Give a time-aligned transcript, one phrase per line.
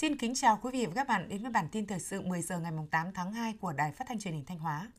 [0.00, 2.42] Xin kính chào quý vị và các bạn đến với bản tin thời sự 10
[2.42, 4.92] giờ ngày 8 tháng 2 của Đài Phát thanh Truyền hình Thanh Hóa.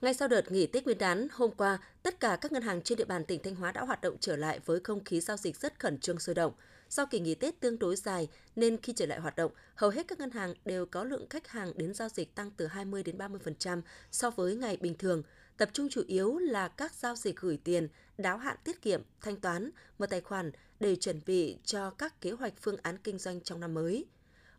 [0.00, 2.98] Ngay sau đợt nghỉ Tết Nguyên đán, hôm qua, tất cả các ngân hàng trên
[2.98, 5.56] địa bàn tỉnh Thanh Hóa đã hoạt động trở lại với không khí giao dịch
[5.56, 6.52] rất khẩn trương sôi động.
[6.88, 10.08] Do kỳ nghỉ Tết tương đối dài nên khi trở lại hoạt động, hầu hết
[10.08, 13.18] các ngân hàng đều có lượng khách hàng đến giao dịch tăng từ 20 đến
[13.18, 15.22] 30% so với ngày bình thường.
[15.56, 17.88] Tập trung chủ yếu là các giao dịch gửi tiền,
[18.18, 22.30] đáo hạn tiết kiệm, thanh toán, mở tài khoản để chuẩn bị cho các kế
[22.30, 24.06] hoạch phương án kinh doanh trong năm mới.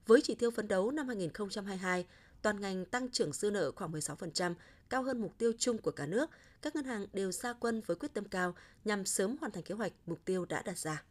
[0.08, 2.06] Với chỉ tiêu phấn đấu năm 2022,
[2.42, 4.54] toàn ngành tăng trưởng dư nợ khoảng 16%,
[4.90, 6.30] cao hơn mục tiêu chung của cả nước,
[6.62, 8.54] các ngân hàng đều ra quân với quyết tâm cao
[8.86, 11.04] nhằm sớm hoàn thành kế hoạch mục tiêu đã đặt ra.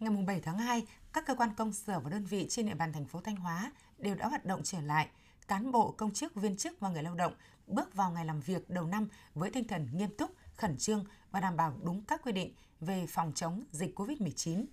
[0.00, 2.92] Ngày 7 tháng 2, các cơ quan công sở và đơn vị trên địa bàn
[2.92, 5.08] thành phố Thanh Hóa đều đã hoạt động trở lại.
[5.48, 7.34] Cán bộ, công chức, viên chức và người lao động
[7.66, 11.40] bước vào ngày làm việc đầu năm với tinh thần nghiêm túc, khẩn trương và
[11.40, 14.64] đảm bảo đúng các quy định về phòng chống dịch COVID-19.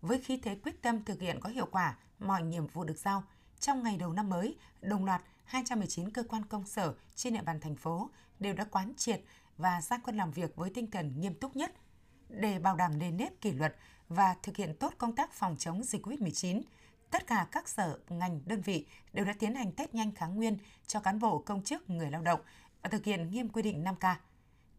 [0.00, 3.24] Với khí thế quyết tâm thực hiện có hiệu quả mọi nhiệm vụ được giao,
[3.60, 7.60] trong ngày đầu năm mới, đồng loạt 219 cơ quan công sở trên địa bàn
[7.60, 9.20] thành phố đều đã quán triệt
[9.56, 11.74] và ra quân làm việc với tinh thần nghiêm túc nhất
[12.28, 13.76] để bảo đảm nền nếp kỷ luật
[14.08, 16.62] và thực hiện tốt công tác phòng chống dịch COVID-19.
[17.10, 20.58] Tất cả các sở, ngành, đơn vị đều đã tiến hành test nhanh kháng nguyên
[20.86, 22.40] cho cán bộ, công chức, người lao động
[22.82, 24.14] và thực hiện nghiêm quy định 5K.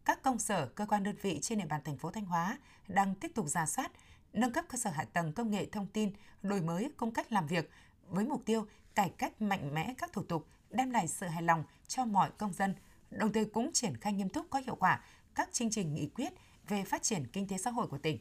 [0.05, 3.15] Các công sở, cơ quan đơn vị trên địa bàn thành phố Thanh Hóa đang
[3.15, 3.91] tiếp tục giả soát,
[4.33, 6.11] nâng cấp cơ sở hạ tầng công nghệ thông tin,
[6.43, 7.69] đổi mới công cách làm việc
[8.07, 8.65] với mục tiêu
[8.95, 12.53] cải cách mạnh mẽ các thủ tục, đem lại sự hài lòng cho mọi công
[12.53, 12.75] dân,
[13.09, 15.03] đồng thời cũng triển khai nghiêm túc có hiệu quả
[15.35, 16.33] các chương trình nghị quyết
[16.67, 18.19] về phát triển kinh tế xã hội của tỉnh.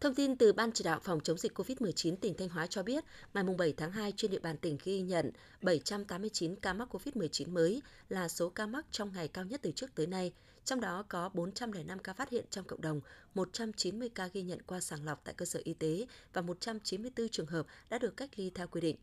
[0.00, 3.04] Thông tin từ Ban chỉ đạo phòng chống dịch COVID-19 tỉnh Thanh Hóa cho biết,
[3.34, 5.30] ngày 7 tháng 2 trên địa bàn tỉnh ghi nhận
[5.62, 9.94] 789 ca mắc COVID-19 mới là số ca mắc trong ngày cao nhất từ trước
[9.94, 10.32] tới nay.
[10.68, 13.00] Trong đó có 405 ca phát hiện trong cộng đồng,
[13.34, 17.46] 190 ca ghi nhận qua sàng lọc tại cơ sở y tế và 194 trường
[17.46, 18.96] hợp đã được cách ly theo quy định.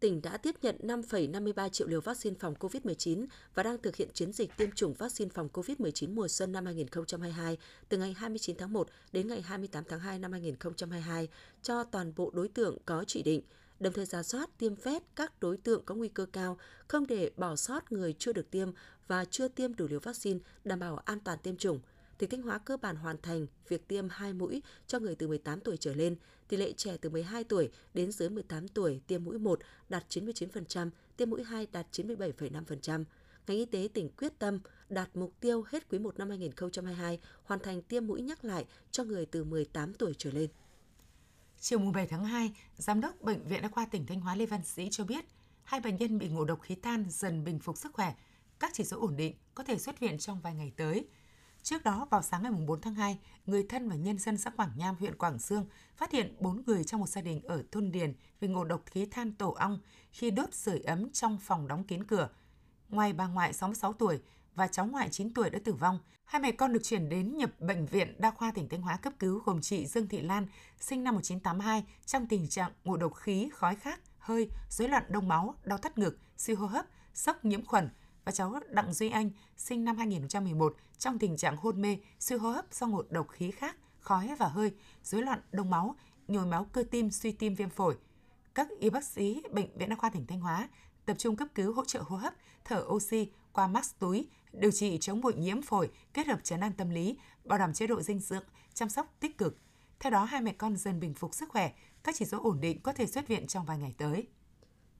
[0.00, 4.32] Tỉnh đã tiếp nhận 5,53 triệu liều vaccine phòng COVID-19 và đang thực hiện chiến
[4.32, 7.58] dịch tiêm chủng vaccine phòng COVID-19 mùa xuân năm 2022
[7.88, 11.28] từ ngày 29 tháng 1 đến ngày 28 tháng 2 năm 2022
[11.62, 13.42] cho toàn bộ đối tượng có chỉ định,
[13.80, 16.58] đồng thời ra soát tiêm phép các đối tượng có nguy cơ cao,
[16.88, 18.68] không để bỏ sót người chưa được tiêm
[19.08, 21.80] và chưa tiêm đủ liều vaccine đảm bảo an toàn tiêm chủng–
[22.20, 25.60] tỉnh Thanh Hóa cơ bản hoàn thành việc tiêm 2 mũi cho người từ 18
[25.60, 26.16] tuổi trở lên,
[26.48, 30.90] tỷ lệ trẻ từ 12 tuổi đến dưới 18 tuổi tiêm mũi 1 đạt 99%,
[31.16, 33.04] tiêm mũi 2 đạt 97,5%.
[33.46, 34.58] Ngành y tế tỉnh quyết tâm
[34.88, 39.04] đạt mục tiêu hết quý 1 năm 2022 hoàn thành tiêm mũi nhắc lại cho
[39.04, 40.50] người từ 18 tuổi trở lên.
[41.60, 44.64] Chiều 7 tháng 2, Giám đốc Bệnh viện Đa khoa tỉnh Thanh Hóa Lê Văn
[44.64, 45.24] Sĩ cho biết,
[45.64, 48.14] hai bệnh nhân bị ngộ độc khí than dần bình phục sức khỏe,
[48.60, 51.06] các chỉ số ổn định, có thể xuất viện trong vài ngày tới–
[51.62, 54.70] Trước đó, vào sáng ngày 4 tháng 2, người thân và nhân dân xã Quảng
[54.76, 55.66] Nham, huyện Quảng Sương
[55.96, 59.06] phát hiện 4 người trong một gia đình ở thôn Điền vì ngộ độc khí
[59.06, 59.78] than tổ ong
[60.12, 62.28] khi đốt sưởi ấm trong phòng đóng kín cửa.
[62.90, 64.20] Ngoài bà ngoại 66 tuổi
[64.54, 67.60] và cháu ngoại 9 tuổi đã tử vong, hai mẹ con được chuyển đến nhập
[67.60, 70.46] bệnh viện đa khoa tỉnh Thanh Hóa cấp cứu gồm chị Dương Thị Lan,
[70.80, 75.28] sinh năm 1982 trong tình trạng ngộ độc khí, khói khác, hơi, rối loạn đông
[75.28, 77.88] máu, đau thắt ngực, suy hô hấp, sốc nhiễm khuẩn,
[78.24, 82.50] và cháu Đặng Duy Anh, sinh năm 2011, trong tình trạng hôn mê, suy hô
[82.50, 84.72] hấp do ngộ độc khí khác, khói và hơi,
[85.02, 85.96] rối loạn đông máu,
[86.28, 87.96] nhồi máu cơ tim, suy tim viêm phổi.
[88.54, 90.68] Các y bác sĩ Bệnh viện Đa khoa tỉnh Thanh Hóa
[91.04, 92.34] tập trung cấp cứu hỗ trợ hô hấp,
[92.64, 96.72] thở oxy qua mask túi, điều trị chống bụi nhiễm phổi kết hợp chấn an
[96.72, 98.44] tâm lý, bảo đảm chế độ dinh dưỡng,
[98.74, 99.56] chăm sóc tích cực.
[100.00, 101.72] Theo đó, hai mẹ con dần bình phục sức khỏe,
[102.02, 104.26] các chỉ số ổn định có thể xuất viện trong vài ngày tới.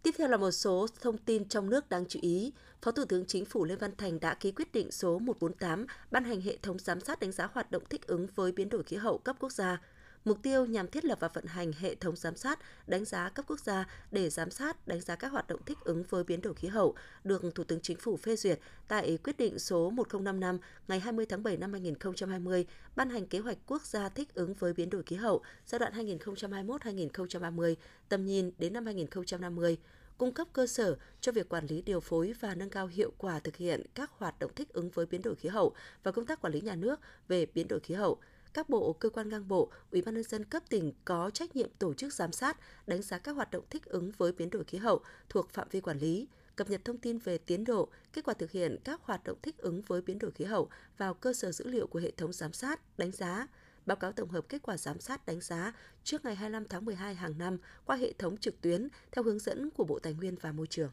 [0.03, 2.53] Tiếp theo là một số thông tin trong nước đáng chú ý.
[2.83, 6.25] Phó Thủ tướng Chính phủ Lê Văn Thành đã ký quyết định số 148 ban
[6.25, 8.97] hành hệ thống giám sát đánh giá hoạt động thích ứng với biến đổi khí
[8.97, 9.81] hậu cấp quốc gia.
[10.25, 13.45] Mục tiêu nhằm thiết lập và vận hành hệ thống giám sát, đánh giá cấp
[13.49, 16.55] quốc gia để giám sát, đánh giá các hoạt động thích ứng với biến đổi
[16.55, 16.95] khí hậu
[17.25, 20.59] được Thủ tướng Chính phủ phê duyệt tại quyết định số 1055
[20.89, 24.73] ngày 20 tháng 7 năm 2020 ban hành kế hoạch quốc gia thích ứng với
[24.73, 27.75] biến đổi khí hậu giai đoạn 2021-2030,
[28.09, 29.79] tầm nhìn đến năm 2050
[30.19, 33.39] cung cấp cơ sở cho việc quản lý điều phối và nâng cao hiệu quả
[33.39, 35.73] thực hiện các hoạt động thích ứng với biến đổi khí hậu
[36.03, 38.19] và công tác quản lý nhà nước về biến đổi khí hậu,
[38.55, 41.71] các bộ, cơ quan ngang bộ, Ủy ban nhân dân cấp tỉnh có trách nhiệm
[41.79, 42.57] tổ chức giám sát,
[42.87, 45.81] đánh giá các hoạt động thích ứng với biến đổi khí hậu thuộc phạm vi
[45.81, 49.25] quản lý, cập nhật thông tin về tiến độ, kết quả thực hiện các hoạt
[49.25, 50.69] động thích ứng với biến đổi khí hậu
[50.99, 53.47] vào cơ sở dữ liệu của hệ thống giám sát, đánh giá,
[53.87, 55.73] báo cáo tổng hợp kết quả giám sát đánh giá
[56.05, 59.71] trước ngày 25 tháng 12 hàng năm qua hệ thống trực tuyến theo hướng dẫn
[59.71, 60.91] của Bộ Tài nguyên và Môi trường.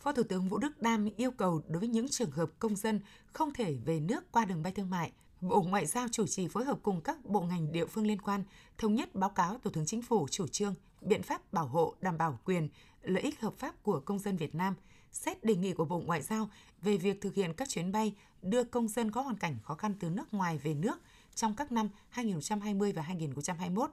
[0.00, 3.00] Phó Thủ tướng Vũ Đức Đam yêu cầu đối với những trường hợp công dân
[3.32, 6.64] không thể về nước qua đường bay thương mại, Bộ Ngoại giao chủ trì phối
[6.64, 8.44] hợp cùng các bộ ngành địa phương liên quan
[8.78, 12.18] thống nhất báo cáo Thủ tướng Chính phủ chủ trương biện pháp bảo hộ đảm
[12.18, 12.68] bảo quyền,
[13.02, 14.74] lợi ích hợp pháp của công dân Việt Nam,
[15.12, 16.50] xét đề nghị của Bộ Ngoại giao
[16.82, 19.94] về việc thực hiện các chuyến bay đưa công dân có hoàn cảnh khó khăn
[20.00, 21.00] từ nước ngoài về nước
[21.34, 23.90] trong các năm 2020 và 2021.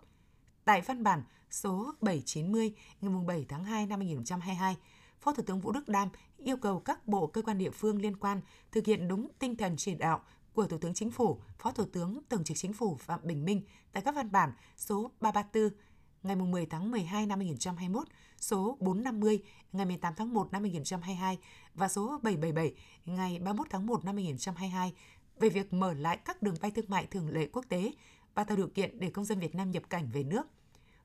[0.65, 4.75] Tại văn bản số 790 ngày 7 tháng 2 năm 2022,
[5.19, 8.15] Phó Thủ tướng Vũ Đức Đam yêu cầu các bộ cơ quan địa phương liên
[8.15, 10.21] quan thực hiện đúng tinh thần chỉ đạo
[10.55, 13.61] của Thủ tướng Chính phủ, Phó Thủ tướng Thường trực Chính phủ Phạm Bình Minh
[13.91, 15.79] tại các văn bản số 334
[16.23, 18.07] ngày 10 tháng 12 năm 2021,
[18.39, 19.39] số 450
[19.71, 21.37] ngày 18 tháng 1 năm 2022
[21.73, 22.73] và số 777
[23.05, 24.93] ngày 31 tháng 1 năm 2022
[25.39, 27.91] về việc mở lại các đường bay thương mại thường lệ quốc tế
[28.35, 30.47] và tạo điều kiện để công dân Việt Nam nhập cảnh về nước.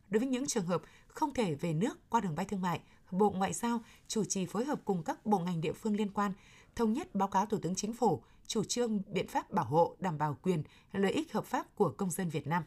[0.08, 2.80] Đối với những trường hợp không thể về nước qua đường bay thương mại,
[3.10, 6.32] Bộ Ngoại giao chủ trì phối hợp cùng các bộ ngành địa phương liên quan,
[6.76, 10.18] thống nhất báo cáo Thủ tướng Chính phủ chủ trương biện pháp bảo hộ đảm
[10.18, 10.62] bảo quyền
[10.92, 12.62] lợi ích hợp pháp của công dân Việt Nam.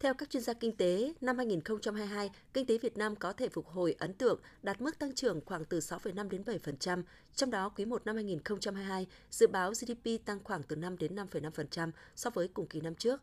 [0.00, 3.66] Theo các chuyên gia kinh tế, năm 2022, kinh tế Việt Nam có thể phục
[3.66, 7.02] hồi ấn tượng, đạt mức tăng trưởng khoảng từ 6,5 đến 7%,
[7.34, 11.90] trong đó quý 1 năm 2022 dự báo GDP tăng khoảng từ 5 đến 5,5%
[12.16, 13.22] so với cùng kỳ năm trước.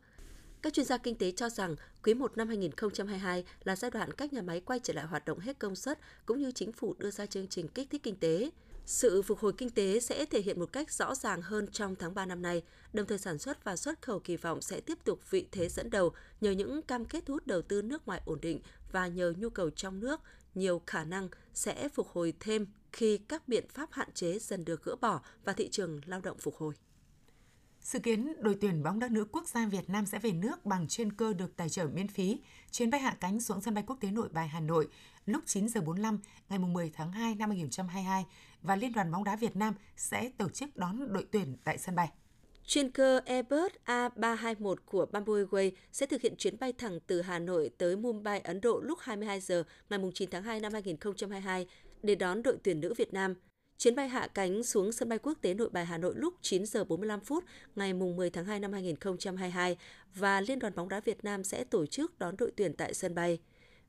[0.62, 4.32] Các chuyên gia kinh tế cho rằng quý 1 năm 2022 là giai đoạn các
[4.32, 7.10] nhà máy quay trở lại hoạt động hết công suất cũng như chính phủ đưa
[7.10, 8.50] ra chương trình kích thích kinh tế.
[8.86, 12.14] Sự phục hồi kinh tế sẽ thể hiện một cách rõ ràng hơn trong tháng
[12.14, 12.62] 3 năm nay,
[12.92, 15.90] đồng thời sản xuất và xuất khẩu kỳ vọng sẽ tiếp tục vị thế dẫn
[15.90, 18.60] đầu nhờ những cam kết thu hút đầu tư nước ngoài ổn định
[18.92, 20.20] và nhờ nhu cầu trong nước
[20.54, 24.84] nhiều khả năng sẽ phục hồi thêm khi các biện pháp hạn chế dần được
[24.84, 26.74] gỡ bỏ và thị trường lao động phục hồi.
[27.80, 30.88] Sự kiến đội tuyển bóng đá nữ quốc gia Việt Nam sẽ về nước bằng
[30.88, 32.40] chuyên cơ được tài trợ miễn phí.
[32.70, 34.88] Chuyến bay hạ cánh xuống sân bay quốc tế Nội Bài Hà Nội
[35.26, 36.18] lúc 9 giờ 45
[36.48, 38.26] ngày 10 tháng 2 năm 2022
[38.62, 41.94] và Liên đoàn bóng đá Việt Nam sẽ tổ chức đón đội tuyển tại sân
[41.94, 42.08] bay.
[42.66, 47.38] Chuyên cơ Airbus A321 của Bamboo Airways sẽ thực hiện chuyến bay thẳng từ Hà
[47.38, 51.66] Nội tới Mumbai, Ấn Độ lúc 22 giờ ngày 9 tháng 2 năm 2022
[52.02, 53.34] để đón đội tuyển nữ Việt Nam.
[53.78, 56.66] Chuyến bay hạ cánh xuống sân bay quốc tế Nội Bài Hà Nội lúc 9
[56.66, 57.44] giờ 45 phút
[57.76, 59.76] ngày 10 tháng 2 năm 2022
[60.14, 63.14] và Liên đoàn bóng đá Việt Nam sẽ tổ chức đón đội tuyển tại sân
[63.14, 63.38] bay.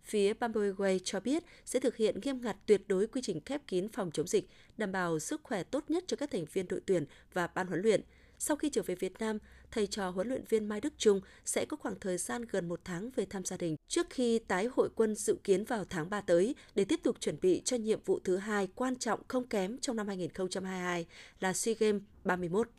[0.03, 3.61] Phía Bamboo Airways cho biết sẽ thực hiện nghiêm ngặt tuyệt đối quy trình khép
[3.67, 6.81] kín phòng chống dịch, đảm bảo sức khỏe tốt nhất cho các thành viên đội
[6.85, 8.01] tuyển và ban huấn luyện.
[8.39, 9.37] Sau khi trở về Việt Nam,
[9.71, 12.79] thầy trò huấn luyện viên Mai Đức Trung sẽ có khoảng thời gian gần một
[12.83, 16.21] tháng về thăm gia đình trước khi tái hội quân dự kiến vào tháng 3
[16.21, 19.77] tới để tiếp tục chuẩn bị cho nhiệm vụ thứ hai quan trọng không kém
[19.77, 21.05] trong năm 2022
[21.39, 22.69] là SEA Games 31.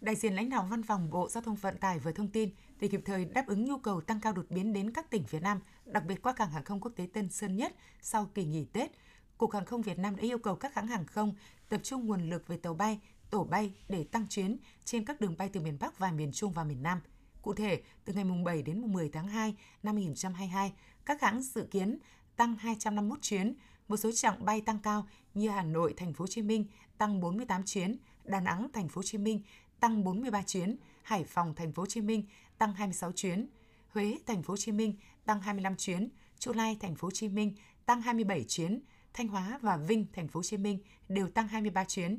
[0.00, 2.50] Đại diện lãnh đạo Văn phòng Bộ Giao thông Vận tải vừa thông tin
[2.80, 5.40] để kịp thời đáp ứng nhu cầu tăng cao đột biến đến các tỉnh phía
[5.40, 8.64] Nam, đặc biệt qua cảng hàng không quốc tế Tân Sơn Nhất sau kỳ nghỉ
[8.64, 8.90] Tết.
[9.38, 11.34] Cục Hàng không Việt Nam đã yêu cầu các hãng hàng không
[11.68, 13.00] tập trung nguồn lực về tàu bay,
[13.30, 16.52] tổ bay để tăng chuyến trên các đường bay từ miền Bắc và miền Trung
[16.52, 17.00] và miền Nam.
[17.42, 20.72] Cụ thể, từ ngày 7 đến 10 tháng 2 năm 2022,
[21.04, 21.98] các hãng dự kiến
[22.36, 23.54] tăng 251 chuyến,
[23.88, 26.64] một số chặng bay tăng cao như Hà Nội, Thành phố Hồ Chí Minh
[26.98, 29.40] tăng 48 chuyến, Đà Nẵng, Thành phố Hồ Chí Minh
[29.80, 32.24] tăng 43 chuyến, Hải Phòng, Thành phố Hồ Chí Minh
[32.58, 33.46] tăng 26 chuyến,
[33.88, 34.94] Huế, Thành phố Hồ Chí Minh
[35.24, 37.54] tăng 25 chuyến, Chu Lai, Thành phố Hồ Chí Minh
[37.86, 38.80] tăng 27 chuyến,
[39.12, 40.78] Thanh Hóa và Vinh, Thành phố Hồ Chí Minh
[41.08, 42.18] đều tăng 23 chuyến.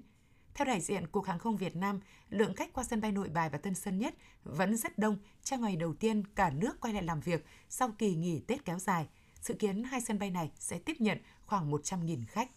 [0.54, 3.50] Theo đại diện Cục Hàng không Việt Nam, lượng khách qua sân bay Nội Bài
[3.50, 7.04] và Tân Sơn Nhất vẫn rất đông trong ngày đầu tiên cả nước quay lại
[7.04, 9.08] làm việc sau kỳ nghỉ Tết kéo dài.
[9.42, 12.50] Dự kiến hai sân bay này sẽ tiếp nhận khoảng 100.000 khách.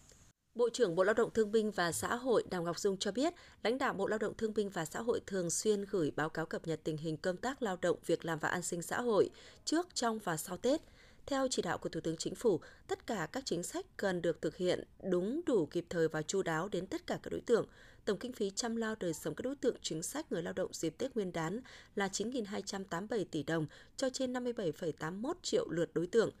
[0.55, 3.33] Bộ trưởng Bộ Lao động Thương binh và Xã hội Đào Ngọc Dung cho biết,
[3.63, 6.45] lãnh đạo Bộ Lao động Thương binh và Xã hội thường xuyên gửi báo cáo
[6.45, 9.29] cập nhật tình hình công tác lao động, việc làm và an sinh xã hội
[9.65, 10.81] trước, trong và sau Tết.
[11.25, 14.41] Theo chỉ đạo của Thủ tướng Chính phủ, tất cả các chính sách cần được
[14.41, 17.65] thực hiện đúng đủ kịp thời và chu đáo đến tất cả các đối tượng.
[18.05, 20.73] Tổng kinh phí chăm lo đời sống các đối tượng chính sách người lao động
[20.73, 21.61] dịp Tết Nguyên đán
[21.95, 23.65] là 9.287 tỷ đồng
[23.97, 26.31] cho trên 57,81 triệu lượt đối tượng.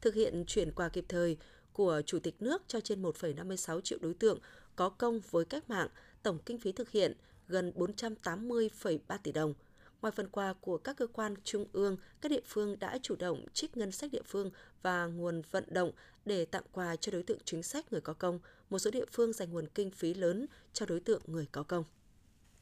[0.00, 1.36] Thực hiện chuyển quà kịp thời,
[1.72, 4.38] của Chủ tịch nước cho trên 1,56 triệu đối tượng
[4.76, 5.88] có công với cách mạng,
[6.22, 7.16] tổng kinh phí thực hiện
[7.48, 9.54] gần 480,3 tỷ đồng.
[10.02, 13.44] Ngoài phần quà của các cơ quan trung ương, các địa phương đã chủ động
[13.52, 14.50] trích ngân sách địa phương
[14.82, 15.92] và nguồn vận động
[16.24, 18.38] để tặng quà cho đối tượng chính sách người có công.
[18.70, 21.84] Một số địa phương dành nguồn kinh phí lớn cho đối tượng người có công.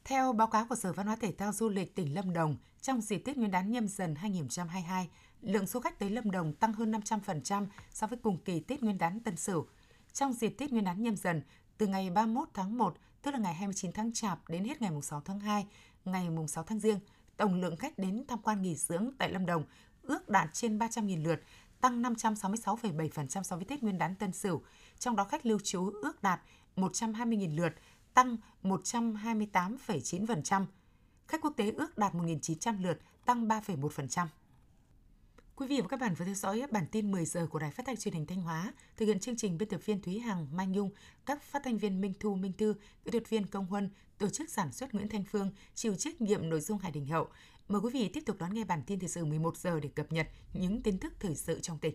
[0.03, 3.01] Theo báo cáo của Sở Văn hóa Thể thao Du lịch tỉnh Lâm Đồng, trong
[3.01, 5.09] dịp Tết Nguyên đán nhâm dần 2022,
[5.41, 8.97] lượng du khách tới Lâm Đồng tăng hơn 500% so với cùng kỳ Tết Nguyên
[8.97, 9.67] đán Tân Sửu.
[10.13, 11.41] Trong dịp Tết Nguyên đán nhâm dần,
[11.77, 15.21] từ ngày 31 tháng 1, tức là ngày 29 tháng Chạp đến hết ngày 6
[15.21, 15.65] tháng 2,
[16.05, 16.99] ngày 6 tháng Giêng,
[17.37, 19.63] tổng lượng khách đến tham quan nghỉ dưỡng tại Lâm Đồng
[20.01, 21.41] ước đạt trên 300.000 lượt,
[21.81, 24.61] tăng 566,7% so với Tết Nguyên đán Tân Sửu.
[24.99, 26.41] Trong đó khách lưu trú ước đạt
[26.75, 27.73] 120.000 lượt,
[28.13, 30.65] tăng 128,9%.
[31.27, 34.27] Khách quốc tế ước đạt 1.900 lượt, tăng 3,1%.
[35.61, 37.85] Quý vị và các bạn vừa theo dõi bản tin 10 giờ của Đài Phát
[37.85, 38.73] thanh Truyền hình Thanh Hóa.
[38.97, 40.89] Thực hiện chương trình biên tập viên Thúy Hằng, Mai Nhung,
[41.25, 42.75] các phát thanh viên Minh Thu, Minh Tư,
[43.05, 46.49] kỹ thuật viên Công Huân, tổ chức sản xuất Nguyễn Thanh Phương, chịu trách nhiệm
[46.49, 47.27] nội dung Hải Đình Hậu.
[47.67, 50.11] Mời quý vị tiếp tục đón nghe bản tin thời sự 11 giờ để cập
[50.11, 51.93] nhật những tin tức thời sự trong tỉnh.